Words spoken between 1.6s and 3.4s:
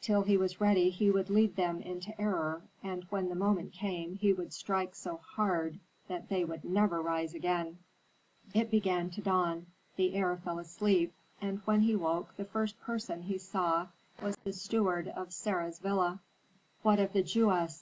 into error, and when the